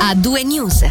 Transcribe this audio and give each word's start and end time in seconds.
A 0.00 0.14
due 0.16 0.42
news. 0.42 0.82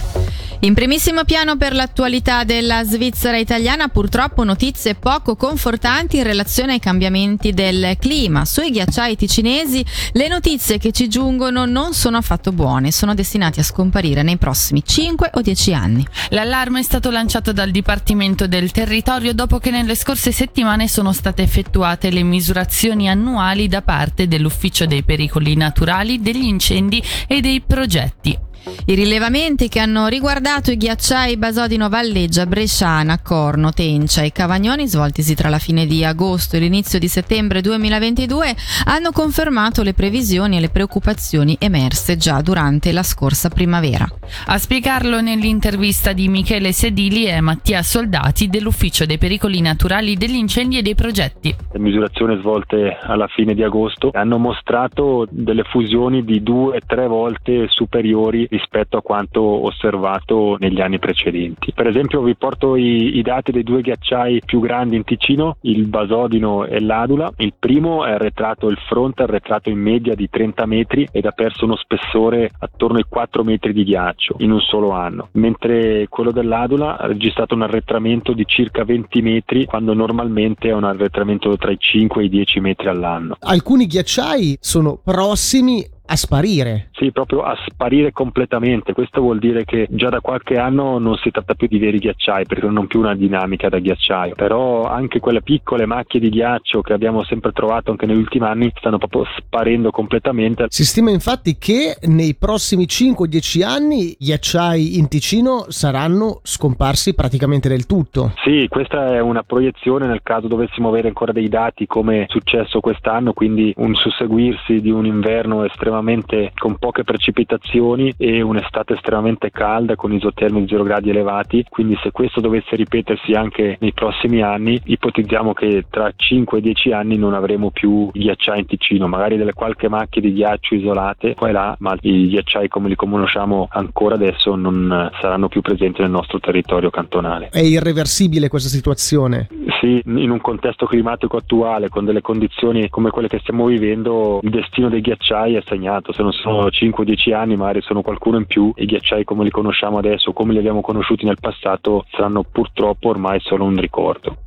In 0.61 0.73
primissimo 0.73 1.23
piano 1.23 1.55
per 1.55 1.73
l'attualità 1.73 2.43
della 2.43 2.83
Svizzera 2.83 3.37
italiana 3.37 3.87
purtroppo 3.87 4.43
notizie 4.43 4.93
poco 4.93 5.37
confortanti 5.37 6.17
in 6.17 6.23
relazione 6.23 6.73
ai 6.73 6.79
cambiamenti 6.79 7.53
del 7.53 7.95
clima. 7.97 8.43
Sui 8.43 8.69
ghiacciai 8.69 9.15
ticinesi 9.15 9.85
le 10.11 10.27
notizie 10.27 10.77
che 10.77 10.91
ci 10.91 11.07
giungono 11.07 11.63
non 11.63 11.93
sono 11.93 12.17
affatto 12.17 12.51
buone, 12.51 12.91
sono 12.91 13.13
destinati 13.13 13.61
a 13.61 13.63
scomparire 13.63 14.21
nei 14.21 14.35
prossimi 14.35 14.83
5 14.83 15.29
o 15.35 15.41
10 15.41 15.73
anni. 15.73 16.05
L'allarme 16.31 16.81
è 16.81 16.83
stato 16.83 17.09
lanciato 17.09 17.53
dal 17.53 17.71
Dipartimento 17.71 18.45
del 18.45 18.71
Territorio 18.71 19.33
dopo 19.33 19.59
che 19.59 19.71
nelle 19.71 19.95
scorse 19.95 20.33
settimane 20.33 20.89
sono 20.89 21.13
state 21.13 21.41
effettuate 21.41 22.09
le 22.09 22.23
misurazioni 22.23 23.07
annuali 23.07 23.69
da 23.69 23.81
parte 23.81 24.27
dell'Ufficio 24.27 24.85
dei 24.85 25.03
pericoli 25.03 25.55
naturali, 25.55 26.19
degli 26.19 26.43
incendi 26.43 27.01
e 27.27 27.39
dei 27.39 27.61
progetti. 27.61 28.47
I 28.85 28.95
rilevamenti 28.95 29.69
che 29.69 29.79
hanno 29.79 30.07
riguardato 30.07 30.71
i 30.71 30.77
ghiacciai 30.77 31.37
Basodino 31.37 31.89
Valleggia, 31.89 32.45
Bresciana, 32.45 33.21
Corno, 33.21 33.71
Tencia 33.71 34.23
e 34.23 34.31
Cavagnoni 34.31 34.87
svoltisi 34.87 35.35
tra 35.35 35.49
la 35.49 35.59
fine 35.59 35.85
di 35.85 36.03
agosto 36.03 36.55
e 36.55 36.59
l'inizio 36.59 36.99
di 36.99 37.07
settembre 37.07 37.61
2022 37.61 38.55
hanno 38.85 39.11
confermato 39.11 39.83
le 39.83 39.93
previsioni 39.93 40.57
e 40.57 40.59
le 40.59 40.69
preoccupazioni 40.69 41.55
emerse 41.59 42.17
già 42.17 42.41
durante 42.41 42.91
la 42.91 43.03
scorsa 43.03 43.49
primavera. 43.49 44.07
A 44.47 44.57
spiegarlo 44.57 45.21
nell'intervista 45.21 46.13
di 46.13 46.27
Michele 46.27 46.71
Sedili 46.71 47.25
è 47.25 47.39
Mattia 47.39 47.81
Soldati 47.81 48.47
dell'Ufficio 48.47 49.05
dei 49.05 49.17
pericoli 49.17 49.61
naturali 49.61 50.15
degli 50.15 50.35
incendi 50.35 50.77
e 50.77 50.81
dei 50.81 50.95
progetti. 50.95 51.55
Le 51.71 51.79
misurazioni 51.79 52.37
svolte 52.39 52.97
alla 53.01 53.27
fine 53.27 53.53
di 53.53 53.63
agosto 53.63 54.09
hanno 54.13 54.37
mostrato 54.37 55.27
delle 55.29 55.63
fusioni 55.63 56.23
di 56.23 56.41
due 56.41 56.77
o 56.77 56.79
tre 56.85 57.07
volte 57.07 57.67
superiori 57.69 58.47
rispetto 58.49 58.97
a 58.97 59.01
quanto 59.01 59.41
osservato 59.41 60.57
negli 60.59 60.81
anni 60.81 60.99
precedenti. 60.99 61.71
Per 61.73 61.87
esempio 61.87 62.21
vi 62.21 62.35
porto 62.35 62.75
i, 62.75 63.17
i 63.17 63.21
dati 63.21 63.51
dei 63.51 63.63
due 63.63 63.81
ghiacciai 63.81 64.41
più 64.45 64.59
grandi 64.59 64.95
in 64.95 65.03
Ticino, 65.03 65.57
il 65.61 65.85
Basodino 65.87 66.65
e 66.65 66.79
l'Adula. 66.79 67.31
Il 67.37 67.53
primo 67.57 68.05
è 68.05 68.11
arretrato, 68.11 68.67
il 68.67 68.77
fronte 68.87 69.21
è 69.21 69.25
arretrato 69.25 69.69
in 69.69 69.79
media 69.79 70.15
di 70.15 70.29
30 70.29 70.65
metri 70.65 71.07
ed 71.11 71.25
ha 71.25 71.31
perso 71.31 71.65
uno 71.65 71.75
spessore 71.75 72.49
attorno 72.59 72.97
ai 72.97 73.05
4 73.07 73.43
metri 73.43 73.73
di 73.73 73.83
ghiaccio 73.83 74.35
in 74.39 74.51
un 74.51 74.59
solo 74.59 74.91
anno, 74.91 75.29
mentre 75.33 76.07
quello 76.09 76.31
dell'Adula 76.31 76.97
ha 76.97 77.07
registrato 77.07 77.55
un 77.55 77.63
arretramento 77.63 78.33
di 78.33 78.45
circa 78.45 78.83
20 78.83 79.21
metri 79.21 79.65
quando 79.65 79.93
normalmente 79.93 80.69
è 80.69 80.73
un 80.73 80.83
arretramento 80.83 81.55
tra 81.57 81.71
i 81.71 81.77
5 81.79 82.21
e 82.21 82.25
i 82.25 82.29
10 82.29 82.59
metri 82.59 82.87
all'anno. 82.87 83.37
Alcuni 83.39 83.85
ghiacciai 83.85 84.57
sono 84.59 84.99
prossimi 85.03 85.85
a 86.11 86.15
sparire. 86.15 86.89
Sì, 86.93 87.11
proprio 87.11 87.43
a 87.43 87.55
sparire 87.67 88.11
completamente. 88.11 88.93
Questo 88.93 89.21
vuol 89.21 89.37
dire 89.37 89.63
che 89.63 89.87
già 89.91 90.09
da 90.09 90.21
qualche 90.21 90.57
anno 90.57 90.97
non 90.97 91.15
si 91.17 91.29
tratta 91.29 91.53
più 91.53 91.67
di 91.67 91.77
veri 91.77 91.99
ghiacciai, 91.99 92.45
perché 92.45 92.65
non 92.67 92.87
più 92.87 92.99
una 92.99 93.15
dinamica 93.15 93.69
da 93.69 93.77
ghiacciaio. 93.77 94.33
Però 94.33 94.85
anche 94.85 95.19
quelle 95.19 95.43
piccole 95.43 95.85
macchie 95.85 96.19
di 96.19 96.29
ghiaccio 96.29 96.81
che 96.81 96.93
abbiamo 96.93 97.23
sempre 97.23 97.51
trovato 97.51 97.91
anche 97.91 98.07
negli 98.07 98.17
ultimi 98.17 98.45
anni 98.45 98.71
stanno 98.75 98.97
proprio 98.97 99.25
sparendo 99.37 99.91
completamente. 99.91 100.65
Si 100.69 100.83
stima 100.83 101.11
infatti 101.11 101.57
che 101.57 101.97
nei 102.01 102.35
prossimi 102.35 102.85
5-10 102.85 103.63
anni 103.63 104.15
gli 104.17 104.25
ghiacciai 104.25 104.97
in 104.97 105.07
Ticino 105.07 105.65
saranno 105.69 106.39
scomparsi 106.41 107.13
praticamente 107.13 107.69
del 107.69 107.85
tutto. 107.85 108.33
Sì, 108.43 108.65
questa 108.67 109.13
è 109.13 109.19
una 109.19 109.43
proiezione 109.43 110.07
nel 110.07 110.21
caso 110.23 110.47
dovessimo 110.47 110.89
avere 110.89 111.07
ancora 111.07 111.31
dei 111.31 111.49
dati 111.49 111.85
come 111.85 112.23
è 112.23 112.25
successo 112.29 112.79
quest'anno, 112.79 113.33
quindi 113.33 113.73
un 113.77 113.93
susseguirsi 113.93 114.81
di 114.81 114.89
un 114.89 115.05
inverno 115.05 115.65
estremamente 115.65 115.97
estremamente 115.99 116.51
con 116.57 116.77
poche 116.77 117.03
precipitazioni 117.03 118.13
e 118.17 118.41
un'estate 118.41 118.93
estremamente 118.93 119.51
calda 119.51 119.95
con 119.95 120.13
isotermi 120.13 120.61
di 120.61 120.67
0 120.67 120.83
gradi 120.83 121.09
elevati, 121.09 121.65
quindi 121.69 121.97
se 122.01 122.11
questo 122.11 122.39
dovesse 122.39 122.75
ripetersi 122.75 123.33
anche 123.33 123.77
nei 123.79 123.93
prossimi 123.93 124.41
anni, 124.41 124.79
ipotizziamo 124.83 125.53
che 125.53 125.85
tra 125.89 126.11
5 126.15 126.57
e 126.57 126.61
10 126.61 126.91
anni 126.91 127.17
non 127.17 127.33
avremo 127.33 127.71
più 127.71 128.09
ghiacciai 128.11 128.59
in 128.59 128.65
Ticino, 128.65 129.07
magari 129.07 129.37
delle 129.37 129.53
qualche 129.53 129.89
macchie 129.89 130.21
di 130.21 130.33
ghiaccio 130.33 130.75
isolate 130.75 131.35
qua 131.35 131.49
e 131.49 131.51
là, 131.51 131.75
ma 131.79 131.95
i 132.01 132.29
ghiacciai 132.29 132.67
come 132.67 132.89
li 132.89 132.95
conosciamo 132.95 133.67
ancora 133.69 134.15
adesso 134.15 134.55
non 134.55 135.09
saranno 135.19 135.47
più 135.47 135.61
presenti 135.61 136.01
nel 136.01 136.11
nostro 136.11 136.39
territorio 136.39 136.89
cantonale. 136.89 137.49
È 137.51 137.59
irreversibile 137.59 138.47
questa 138.47 138.69
situazione? 138.69 139.47
Sì, 139.79 140.01
in 140.05 140.29
un 140.29 140.41
contesto 140.41 140.85
climatico 140.85 141.37
attuale, 141.37 141.89
con 141.89 142.03
delle 142.05 142.21
condizioni 142.21 142.89
come 142.89 143.09
quelle 143.09 143.27
che 143.27 143.39
stiamo 143.39 143.65
vivendo, 143.65 144.39
il 144.41 144.49
destino 144.49 144.89
dei 144.89 145.01
ghiacciai 145.01 145.55
è 145.55 145.63
segnato 145.65 145.88
segnato, 145.89 146.13
se 146.13 146.21
non 146.21 146.31
sono 146.31 146.67
5-10 146.67 147.33
anni 147.33 147.55
magari 147.55 147.81
sono 147.81 148.01
qualcuno 148.01 148.37
in 148.37 148.45
più, 148.45 148.71
i 148.75 148.85
ghiacciai 148.85 149.23
come 149.23 149.43
li 149.43 149.49
conosciamo 149.49 149.97
adesso, 149.97 150.31
come 150.31 150.53
li 150.53 150.59
abbiamo 150.59 150.81
conosciuti 150.81 151.25
nel 151.25 151.37
passato, 151.39 152.05
saranno 152.11 152.43
purtroppo 152.43 153.09
ormai 153.09 153.39
solo 153.41 153.65
un 153.65 153.75
ricordo. 153.75 154.37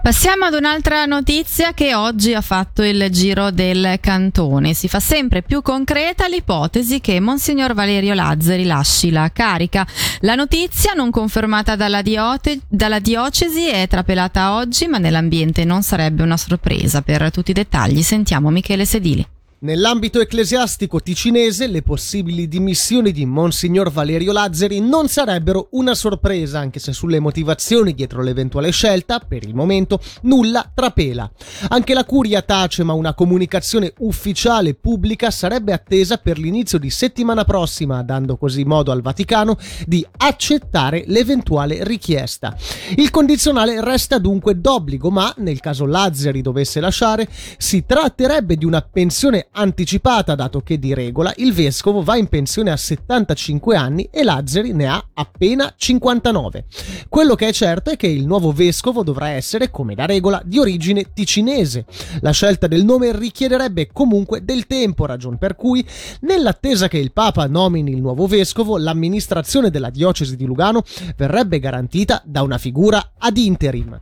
Passiamo 0.00 0.44
ad 0.44 0.52
un'altra 0.52 1.06
notizia 1.06 1.72
che 1.72 1.94
oggi 1.94 2.34
ha 2.34 2.42
fatto 2.42 2.82
il 2.82 3.08
giro 3.08 3.50
del 3.50 3.96
cantone. 4.00 4.74
Si 4.74 4.86
fa 4.86 5.00
sempre 5.00 5.40
più 5.40 5.62
concreta 5.62 6.26
l'ipotesi 6.26 7.00
che 7.00 7.20
Monsignor 7.20 7.72
Valerio 7.72 8.12
Lazzari 8.12 8.66
lasci 8.66 9.10
la 9.10 9.30
carica. 9.32 9.86
La 10.20 10.34
notizia, 10.34 10.92
non 10.92 11.10
confermata 11.10 11.74
dalla, 11.74 12.02
diote, 12.02 12.60
dalla 12.68 12.98
diocesi, 12.98 13.66
è 13.66 13.88
trapelata 13.88 14.56
oggi, 14.56 14.88
ma 14.88 14.98
nell'ambiente 14.98 15.64
non 15.64 15.80
sarebbe 15.80 16.22
una 16.22 16.36
sorpresa. 16.36 17.00
Per 17.00 17.30
tutti 17.30 17.52
i 17.52 17.54
dettagli 17.54 18.02
sentiamo 18.02 18.50
Michele 18.50 18.84
Sedili. 18.84 19.33
Nell'ambito 19.64 20.20
ecclesiastico 20.20 21.00
ticinese 21.00 21.66
le 21.68 21.80
possibili 21.80 22.48
dimissioni 22.48 23.12
di 23.12 23.24
Monsignor 23.24 23.90
Valerio 23.90 24.30
Lazzari 24.30 24.78
non 24.78 25.08
sarebbero 25.08 25.68
una 25.70 25.94
sorpresa, 25.94 26.58
anche 26.58 26.78
se 26.78 26.92
sulle 26.92 27.18
motivazioni 27.18 27.94
dietro 27.94 28.20
l'eventuale 28.20 28.70
scelta, 28.70 29.20
per 29.20 29.42
il 29.42 29.54
momento, 29.54 30.00
nulla 30.24 30.70
trapela. 30.74 31.30
Anche 31.68 31.94
la 31.94 32.04
curia 32.04 32.42
tace, 32.42 32.82
ma 32.82 32.92
una 32.92 33.14
comunicazione 33.14 33.94
ufficiale 34.00 34.74
pubblica 34.74 35.30
sarebbe 35.30 35.72
attesa 35.72 36.18
per 36.18 36.36
l'inizio 36.36 36.76
di 36.76 36.90
settimana 36.90 37.44
prossima, 37.44 38.02
dando 38.02 38.36
così 38.36 38.64
modo 38.64 38.92
al 38.92 39.00
Vaticano 39.00 39.56
di 39.86 40.06
accettare 40.18 41.04
l'eventuale 41.06 41.84
richiesta. 41.84 42.54
Il 42.96 43.08
condizionale 43.08 43.82
resta 43.82 44.18
dunque 44.18 44.60
d'obbligo, 44.60 45.08
ma 45.08 45.32
nel 45.38 45.60
caso 45.60 45.86
Lazzari 45.86 46.42
dovesse 46.42 46.80
lasciare, 46.80 47.26
si 47.56 47.86
tratterebbe 47.86 48.56
di 48.56 48.66
una 48.66 48.82
pensione 48.82 49.48
anticipata 49.54 50.34
dato 50.34 50.60
che 50.60 50.78
di 50.78 50.92
regola 50.94 51.32
il 51.36 51.52
vescovo 51.52 52.02
va 52.02 52.16
in 52.16 52.28
pensione 52.28 52.70
a 52.70 52.76
75 52.76 53.76
anni 53.76 54.08
e 54.10 54.24
Lazzari 54.24 54.72
ne 54.72 54.86
ha 54.86 55.04
appena 55.14 55.72
59. 55.76 56.64
Quello 57.08 57.34
che 57.34 57.48
è 57.48 57.52
certo 57.52 57.90
è 57.90 57.96
che 57.96 58.06
il 58.06 58.26
nuovo 58.26 58.52
vescovo 58.52 59.02
dovrà 59.02 59.28
essere, 59.28 59.70
come 59.70 59.94
da 59.94 60.06
regola, 60.06 60.42
di 60.44 60.58
origine 60.58 61.12
ticinese. 61.12 61.86
La 62.20 62.32
scelta 62.32 62.66
del 62.66 62.84
nome 62.84 63.16
richiederebbe 63.16 63.90
comunque 63.92 64.44
del 64.44 64.66
tempo, 64.66 65.06
ragion 65.06 65.38
per 65.38 65.54
cui, 65.54 65.86
nell'attesa 66.20 66.88
che 66.88 66.98
il 66.98 67.12
Papa 67.12 67.46
nomini 67.46 67.92
il 67.92 68.00
nuovo 68.00 68.26
vescovo, 68.26 68.76
l'amministrazione 68.76 69.70
della 69.70 69.90
diocesi 69.90 70.36
di 70.36 70.44
Lugano 70.44 70.82
verrebbe 71.16 71.60
garantita 71.60 72.22
da 72.24 72.42
una 72.42 72.58
figura 72.58 73.12
ad 73.18 73.36
interim. 73.36 74.00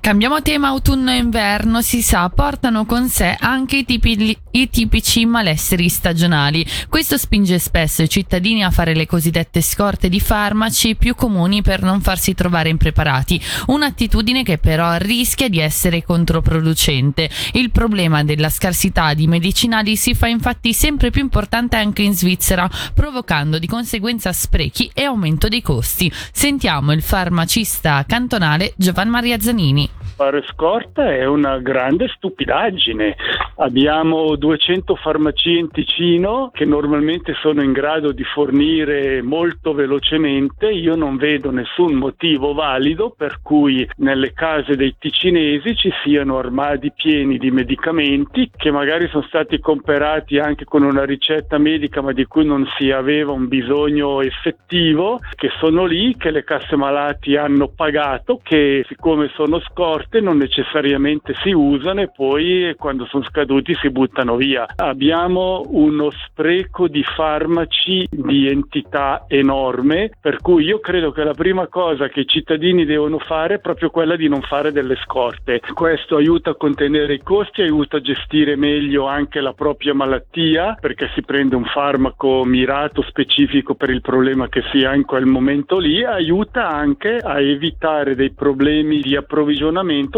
Cambiamo 0.00 0.40
tema 0.40 0.68
autunno 0.68 1.10
e 1.10 1.16
inverno, 1.16 1.82
si 1.82 2.02
sa, 2.02 2.28
portano 2.30 2.86
con 2.86 3.08
sé 3.08 3.36
anche 3.38 3.78
i, 3.78 3.84
tipi, 3.84 4.36
i 4.52 4.70
tipici 4.70 5.26
malesseri 5.26 5.88
stagionali. 5.88 6.64
Questo 6.88 7.18
spinge 7.18 7.58
spesso 7.58 8.02
i 8.02 8.08
cittadini 8.08 8.64
a 8.64 8.70
fare 8.70 8.94
le 8.94 9.06
cosiddette 9.06 9.60
scorte 9.60 10.08
di 10.08 10.20
farmaci 10.20 10.94
più 10.94 11.14
comuni 11.14 11.62
per 11.62 11.82
non 11.82 12.00
farsi 12.00 12.32
trovare 12.32 12.70
impreparati, 12.70 13.40
un'attitudine 13.66 14.44
che 14.44 14.56
però 14.58 14.96
rischia 14.96 15.48
di 15.48 15.58
essere 15.58 16.02
controproducente. 16.04 17.28
Il 17.52 17.70
problema 17.70 18.24
della 18.24 18.50
scarsità 18.50 19.12
di 19.14 19.26
medicinali 19.26 19.96
si 19.96 20.14
fa 20.14 20.28
infatti 20.28 20.72
sempre 20.72 21.10
più 21.10 21.20
importante 21.20 21.76
anche 21.76 22.02
in 22.02 22.14
Svizzera, 22.14 22.70
provocando 22.94 23.58
di 23.58 23.66
conseguenza 23.66 24.32
sprechi 24.32 24.90
e 24.94 25.02
aumento 25.02 25.48
dei 25.48 25.60
costi. 25.60 26.10
Sentiamo 26.32 26.92
il 26.92 27.02
farmacista 27.02 28.04
cantonale 28.06 28.72
Giovanni 28.76 29.10
Maria 29.10 29.38
Zanini 29.38 29.87
fare 30.18 30.42
scorta 30.48 31.14
è 31.14 31.24
una 31.26 31.58
grande 31.58 32.08
stupidaggine. 32.08 33.14
Abbiamo 33.58 34.34
200 34.34 34.96
farmacie 34.96 35.50
in 35.50 35.70
Ticino 35.70 36.50
che 36.52 36.64
normalmente 36.64 37.34
sono 37.40 37.62
in 37.62 37.70
grado 37.70 38.10
di 38.10 38.24
fornire 38.24 39.22
molto 39.22 39.74
velocemente. 39.74 40.70
Io 40.70 40.96
non 40.96 41.18
vedo 41.18 41.52
nessun 41.52 41.94
motivo 41.94 42.52
valido 42.52 43.14
per 43.16 43.38
cui 43.42 43.88
nelle 43.98 44.32
case 44.32 44.74
dei 44.74 44.96
ticinesi 44.98 45.76
ci 45.76 45.90
siano 46.02 46.38
armadi 46.38 46.90
pieni 46.92 47.38
di 47.38 47.52
medicamenti 47.52 48.50
che 48.56 48.72
magari 48.72 49.06
sono 49.08 49.22
stati 49.22 49.60
comprati 49.60 50.38
anche 50.38 50.64
con 50.64 50.82
una 50.82 51.04
ricetta 51.04 51.58
medica 51.58 52.02
ma 52.02 52.10
di 52.12 52.24
cui 52.24 52.44
non 52.44 52.66
si 52.76 52.90
aveva 52.90 53.30
un 53.30 53.46
bisogno 53.46 54.20
effettivo, 54.20 55.20
che 55.36 55.50
sono 55.60 55.84
lì, 55.84 56.16
che 56.16 56.32
le 56.32 56.42
casse 56.42 56.74
malati 56.74 57.36
hanno 57.36 57.68
pagato, 57.68 58.40
che 58.42 58.84
siccome 58.88 59.30
sono 59.34 59.60
scorte 59.60 59.77
scorte 59.78 60.20
non 60.20 60.38
necessariamente 60.38 61.34
si 61.44 61.52
usano 61.52 62.00
e 62.00 62.10
poi 62.10 62.74
quando 62.76 63.06
sono 63.06 63.22
scaduti 63.22 63.76
si 63.76 63.90
buttano 63.90 64.34
via. 64.34 64.66
Abbiamo 64.74 65.62
uno 65.68 66.10
spreco 66.10 66.88
di 66.88 67.04
farmaci 67.04 68.08
di 68.10 68.48
entità 68.48 69.26
enorme, 69.28 70.10
per 70.20 70.38
cui 70.38 70.64
io 70.64 70.80
credo 70.80 71.12
che 71.12 71.22
la 71.22 71.34
prima 71.34 71.68
cosa 71.68 72.08
che 72.08 72.20
i 72.20 72.26
cittadini 72.26 72.84
devono 72.84 73.20
fare 73.20 73.54
è 73.54 73.60
proprio 73.60 73.90
quella 73.90 74.16
di 74.16 74.26
non 74.28 74.40
fare 74.40 74.72
delle 74.72 74.96
scorte. 74.96 75.60
Questo 75.72 76.16
aiuta 76.16 76.50
a 76.50 76.56
contenere 76.56 77.14
i 77.14 77.22
costi, 77.22 77.62
aiuta 77.62 77.98
a 77.98 78.00
gestire 78.00 78.56
meglio 78.56 79.06
anche 79.06 79.40
la 79.40 79.52
propria 79.52 79.94
malattia 79.94 80.76
perché 80.80 81.08
si 81.14 81.22
prende 81.22 81.54
un 81.54 81.64
farmaco 81.66 82.44
mirato 82.44 83.02
specifico 83.02 83.76
per 83.76 83.90
il 83.90 84.00
problema 84.00 84.48
che 84.48 84.64
si 84.72 84.84
ha 84.84 84.92
in 84.96 85.04
quel 85.04 85.26
momento 85.26 85.78
lì, 85.78 86.02
aiuta 86.04 86.68
anche 86.68 87.18
a 87.18 87.40
evitare 87.40 88.16
dei 88.16 88.32
problemi 88.32 89.00
di 89.02 89.14
approvvigionamento 89.14 89.66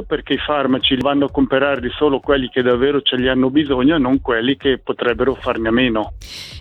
perché 0.07 0.35
i 0.35 0.39
farmaci 0.39 0.97
vanno 0.97 1.27
a 1.27 1.31
comprarli 1.31 1.91
solo 1.97 2.21
quelli 2.21 2.49
che 2.49 2.63
davvero 2.63 3.03
ce 3.03 3.17
li 3.17 3.29
hanno 3.29 3.51
bisogno 3.51 3.97
e 3.97 3.99
non 3.99 4.21
quelli 4.21 4.57
che 4.57 4.79
potrebbero 4.79 5.35
farne 5.35 5.69
a 5.69 5.73
meno. 5.73 6.13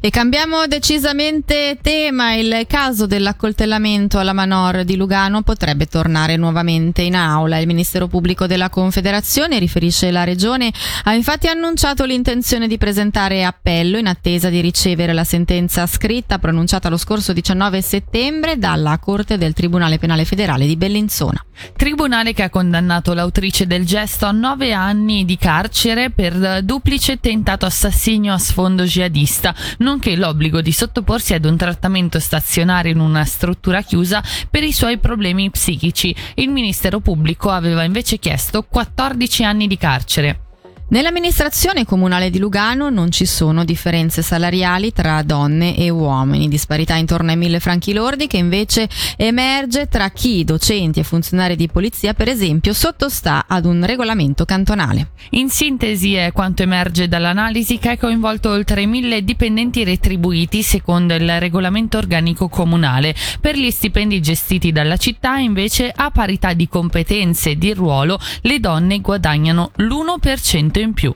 E 0.01 0.09
cambiamo 0.09 0.65
decisamente 0.67 1.77
tema, 1.81 2.33
il 2.33 2.65
caso 2.67 3.05
dell'accoltellamento 3.05 4.17
alla 4.17 4.33
Manor 4.33 4.83
di 4.83 4.95
Lugano 4.95 5.41
potrebbe 5.41 5.85
tornare 5.85 6.35
nuovamente 6.35 7.01
in 7.01 7.15
aula. 7.15 7.57
Il 7.57 7.67
Ministero 7.67 8.07
Pubblico 8.07 8.47
della 8.47 8.69
Confederazione, 8.69 9.59
riferisce 9.59 10.11
la 10.11 10.23
Regione, 10.23 10.71
ha 11.03 11.13
infatti 11.13 11.47
annunciato 11.47 12.05
l'intenzione 12.05 12.67
di 12.67 12.77
presentare 12.77 13.43
appello 13.43 13.97
in 13.97 14.07
attesa 14.07 14.49
di 14.49 14.61
ricevere 14.61 15.13
la 15.13 15.23
sentenza 15.23 15.85
scritta 15.85 16.39
pronunciata 16.39 16.89
lo 16.89 16.97
scorso 16.97 17.33
19 17.33 17.81
settembre 17.81 18.57
dalla 18.57 18.97
Corte 18.99 19.37
del 19.37 19.53
Tribunale 19.53 19.99
Penale 19.99 20.25
Federale 20.25 20.65
di 20.65 20.75
Bellinzona. 20.75 21.43
Tribunale 21.75 22.33
che 22.33 22.43
ha 22.43 22.49
condannato 22.49 22.78
l'autrice 23.13 23.67
del 23.67 23.85
gesto 23.85 24.25
a 24.25 24.31
nove 24.31 24.73
anni 24.73 25.25
di 25.25 25.37
carcere 25.37 26.09
per 26.09 26.63
duplice 26.63 27.19
tentato 27.19 27.65
assassinio 27.65 28.33
a 28.33 28.37
sfondo 28.37 28.83
jihadista, 28.83 29.53
nonché 29.79 30.15
l'obbligo 30.15 30.61
di 30.61 30.71
sottoporsi 30.71 31.33
ad 31.33 31.45
un 31.45 31.57
trattamento 31.57 32.19
stazionario 32.19 32.91
in 32.91 32.99
una 32.99 33.25
struttura 33.25 33.81
chiusa 33.81 34.23
per 34.49 34.63
i 34.63 34.71
suoi 34.71 34.97
problemi 34.97 35.49
psichici. 35.49 36.15
Il 36.35 36.49
Ministero 36.49 36.99
Pubblico 36.99 37.49
aveva 37.49 37.83
invece 37.83 38.17
chiesto 38.17 38.63
14 38.63 39.43
anni 39.43 39.67
di 39.67 39.77
carcere. 39.77 40.48
Nell'amministrazione 40.91 41.85
comunale 41.85 42.31
di 42.31 42.39
Lugano 42.39 42.89
non 42.89 43.11
ci 43.11 43.27
sono 43.27 43.63
differenze 43.63 44.23
salariali 44.23 44.91
tra 44.91 45.21
donne 45.21 45.77
e 45.77 45.91
uomini, 45.91 46.47
disparità 46.47 46.95
intorno 46.95 47.29
ai 47.29 47.37
mille 47.37 47.59
franchi 47.59 47.93
lordi 47.93 48.25
che 48.25 48.37
invece 48.37 48.89
emerge 49.15 49.87
tra 49.87 50.09
chi, 50.09 50.43
docenti 50.43 50.99
e 50.99 51.03
funzionari 51.03 51.55
di 51.55 51.67
polizia 51.67 52.15
per 52.15 52.27
esempio, 52.27 52.73
sottostà 52.73 53.45
ad 53.47 53.65
un 53.65 53.85
regolamento 53.85 54.45
cantonale. 54.45 55.11
In 55.31 55.49
sintesi 55.49 56.15
è 56.15 56.31
quanto 56.31 56.63
emerge 56.63 57.07
dall'analisi 57.07 57.77
che 57.77 57.89
ha 57.89 57.97
coinvolto 57.97 58.49
oltre 58.49 58.87
mille 58.87 59.23
dipendenti 59.23 59.83
retribuiti 59.83 60.63
secondo 60.63 61.13
il 61.13 61.39
regolamento 61.39 61.99
organico 61.99 62.49
comunale. 62.49 63.13
Per 63.39 63.55
gli 63.55 63.69
stipendi 63.69 64.19
gestiti 64.21 64.71
dalla 64.71 64.97
città 64.97 65.37
invece 65.37 65.93
a 65.95 66.09
parità 66.09 66.53
di 66.53 66.67
competenze 66.67 67.51
e 67.51 67.57
di 67.59 67.75
ruolo 67.75 68.19
le 68.41 68.59
donne 68.59 69.01
guadagnano 69.01 69.69
l'1% 69.75 70.78
in 70.81 70.93
più. 70.93 71.13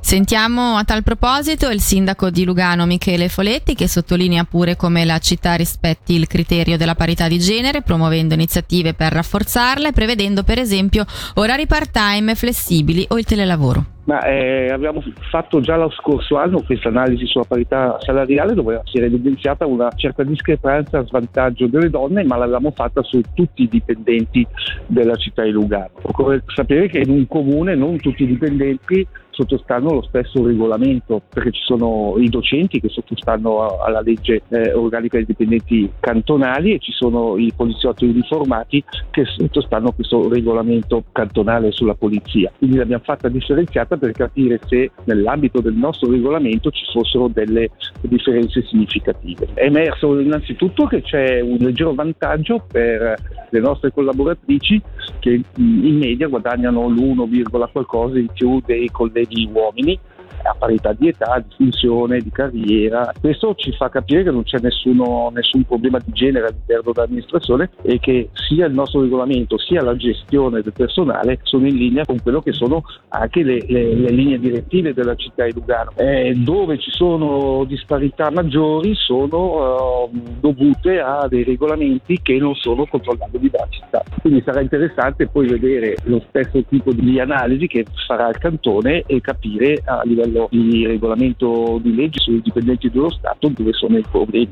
Sentiamo 0.00 0.76
a 0.76 0.84
tal 0.84 1.02
proposito 1.02 1.68
il 1.68 1.80
sindaco 1.80 2.30
di 2.30 2.44
Lugano 2.44 2.86
Michele 2.86 3.28
Foletti 3.28 3.74
che 3.74 3.86
sottolinea 3.86 4.44
pure 4.44 4.74
come 4.74 5.04
la 5.04 5.18
città 5.18 5.54
rispetti 5.54 6.14
il 6.14 6.26
criterio 6.26 6.76
della 6.76 6.94
parità 6.94 7.28
di 7.28 7.38
genere 7.38 7.82
promuovendo 7.82 8.34
iniziative 8.34 8.94
per 8.94 9.12
rafforzarla 9.12 9.88
e 9.88 9.92
prevedendo 9.92 10.42
per 10.42 10.58
esempio 10.58 11.04
orari 11.34 11.66
part-time 11.66 12.34
flessibili 12.34 13.04
o 13.10 13.18
il 13.18 13.24
telelavoro. 13.24 13.98
Ma 14.10 14.24
eh, 14.24 14.70
abbiamo 14.72 15.04
fatto 15.30 15.60
già 15.60 15.76
lo 15.76 15.88
scorso 15.88 16.36
anno 16.36 16.64
questa 16.64 16.88
analisi 16.88 17.26
sulla 17.26 17.44
parità 17.44 17.96
salariale 18.00 18.54
dove 18.54 18.80
si 18.86 18.96
era 18.96 19.06
evidenziata 19.06 19.66
una 19.66 19.88
certa 19.94 20.24
discrepanza 20.24 20.98
a 20.98 21.04
svantaggio 21.04 21.68
delle 21.68 21.90
donne, 21.90 22.24
ma 22.24 22.34
l'avevamo 22.34 22.72
fatta 22.72 23.04
su 23.04 23.20
tutti 23.32 23.62
i 23.62 23.68
dipendenti 23.68 24.44
della 24.88 25.14
città 25.14 25.44
di 25.44 25.52
Lugano. 25.52 25.90
Occorre 26.02 26.42
sapere 26.46 26.88
che 26.88 26.98
in 26.98 27.10
un 27.10 27.24
comune 27.28 27.76
non 27.76 27.98
tutti 27.98 28.24
i 28.24 28.26
dipendenti 28.26 29.06
sottostanno 29.40 29.90
allo 29.90 30.02
stesso 30.02 30.44
regolamento, 30.44 31.22
perché 31.28 31.52
ci 31.52 31.62
sono 31.64 32.14
i 32.18 32.28
docenti 32.28 32.80
che 32.80 32.88
sottostanno 32.88 33.78
alla 33.78 34.00
legge 34.00 34.42
eh, 34.48 34.72
organica 34.72 35.16
dei 35.16 35.26
dipendenti 35.26 35.90
cantonali 35.98 36.74
e 36.74 36.78
ci 36.78 36.92
sono 36.92 37.36
i 37.38 37.52
poliziotti 37.54 38.04
uniformati 38.04 38.82
che 39.10 39.24
sottostanno 39.24 39.88
a 39.88 39.92
questo 39.92 40.28
regolamento 40.28 41.04
cantonale 41.12 41.70
sulla 41.72 41.94
polizia. 41.94 42.52
Quindi 42.58 42.76
l'abbiamo 42.76 43.02
fatta 43.04 43.28
differenziata 43.28 43.96
per 43.96 44.12
capire 44.12 44.60
se 44.66 44.90
nell'ambito 45.04 45.60
del 45.60 45.74
nostro 45.74 46.10
regolamento 46.10 46.70
ci 46.70 46.84
fossero 46.92 47.28
delle 47.28 47.70
differenze 48.02 48.62
significative. 48.62 49.48
È 49.54 49.64
emerso 49.64 50.18
innanzitutto 50.18 50.86
che 50.86 51.02
c'è 51.02 51.40
un 51.40 51.56
leggero 51.60 51.94
vantaggio 51.94 52.64
per 52.70 53.16
le 53.50 53.60
nostre 53.60 53.92
collaboratrici 53.92 54.80
che 55.18 55.40
in 55.56 55.98
media 55.98 56.28
guadagnano 56.28 56.88
l'1, 56.88 57.68
qualcosa 57.70 58.18
in 58.18 58.28
più 58.32 58.60
dei 58.64 58.88
colleghi 58.90 59.29
uomini 59.54 60.00
a 60.42 60.54
parità 60.58 60.92
di 60.92 61.08
età, 61.08 61.38
di 61.38 61.54
funzione, 61.56 62.20
di 62.20 62.30
carriera. 62.30 63.12
Questo 63.20 63.54
ci 63.54 63.72
fa 63.72 63.88
capire 63.88 64.22
che 64.22 64.30
non 64.30 64.42
c'è 64.42 64.58
nessuno, 64.60 65.30
nessun 65.34 65.64
problema 65.64 65.98
di 66.04 66.12
genere 66.12 66.46
all'interno 66.46 66.92
dell'amministrazione 66.92 67.70
e 67.82 67.98
che 67.98 68.30
sia 68.32 68.66
il 68.66 68.72
nostro 68.72 69.02
regolamento 69.02 69.58
sia 69.58 69.82
la 69.82 69.96
gestione 69.96 70.62
del 70.62 70.72
personale 70.72 71.38
sono 71.42 71.66
in 71.66 71.76
linea 71.76 72.04
con 72.04 72.20
quello 72.22 72.40
che 72.40 72.52
sono 72.52 72.82
anche 73.08 73.42
le, 73.42 73.64
le, 73.66 73.94
le 73.94 74.10
linee 74.10 74.38
direttive 74.38 74.94
della 74.94 75.14
città 75.14 75.44
di 75.44 75.52
Lugano. 75.52 75.92
Eh, 75.96 76.34
dove 76.34 76.78
ci 76.78 76.90
sono 76.90 77.64
disparità 77.64 78.30
maggiori 78.30 78.94
sono 78.94 80.04
uh, 80.04 80.10
dovute 80.40 81.00
a 81.00 81.26
dei 81.28 81.44
regolamenti 81.44 82.20
che 82.22 82.36
non 82.38 82.54
sono 82.54 82.86
controllabili 82.86 83.50
dalla 83.50 83.68
città. 83.68 84.02
Quindi 84.20 84.42
sarà 84.44 84.60
interessante 84.60 85.26
poi 85.26 85.46
vedere 85.48 85.96
lo 86.04 86.22
stesso 86.28 86.62
tipo 86.68 86.92
di 86.92 87.18
analisi 87.20 87.66
che 87.66 87.84
farà 88.06 88.28
il 88.28 88.38
cantone 88.38 89.02
e 89.06 89.20
capire 89.20 89.80
a 89.84 90.02
livello 90.04 90.19
livello 90.24 90.48
di 90.50 90.86
regolamento 90.86 91.78
di 91.82 91.94
legge 91.94 92.20
sui 92.20 92.40
dipendenti 92.40 92.90
dello 92.90 93.10
Stato 93.10 93.48
dove 93.48 93.72
sono 93.72 93.98
i 93.98 94.04
problemi. 94.08 94.50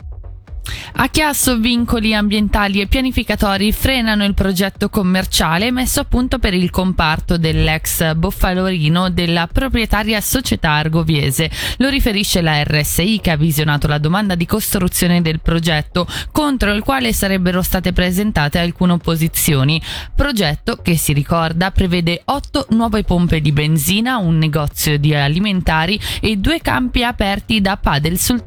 A 1.01 1.09
Chiasso 1.09 1.59
vincoli 1.59 2.15
ambientali 2.15 2.81
e 2.81 2.87
pianificatori 2.87 3.73
frenano 3.73 4.25
il 4.25 4.35
progetto 4.35 4.89
commerciale 4.89 5.71
messo 5.71 6.01
a 6.01 6.05
punto 6.05 6.39
per 6.39 6.55
il 6.55 6.71
comparto 6.71 7.37
dell'ex 7.39 8.15
Boffalorino 8.15 9.11
della 9.11 9.47
proprietaria 9.47 10.21
società 10.21 10.73
argoviese. 10.73 11.51
Lo 11.79 11.89
riferisce 11.89 12.41
la 12.41 12.63
RSI 12.63 13.21
che 13.21 13.31
ha 13.31 13.37
visionato 13.37 13.87
la 13.87 13.99
domanda 13.99 14.35
di 14.35 14.47
costruzione 14.47 15.23
del 15.23 15.41
progetto 15.41 16.07
contro 16.33 16.73
il 16.73 16.83
quale 16.83 17.13
sarebbero 17.13 17.63
state 17.63 17.93
presentate 17.93 18.59
alcune 18.59 18.93
opposizioni. 18.93 19.81
Progetto 20.15 20.77
che 20.83 20.97
si 20.97 21.13
ricorda 21.13 21.71
prevede 21.71 22.23
otto 22.27 22.67
nuove 22.71 23.05
pompe 23.05 23.41
di 23.41 23.53
benzina, 23.53 24.19
un 24.19 24.37
negozio 24.39 24.99
di 24.99 25.15
alimentari 25.15 25.99
e 26.21 26.37
due 26.37 26.61
campi 26.61 27.05
aperti 27.05 27.61
da 27.61 27.77
padel 27.77 28.19
sul 28.19 28.45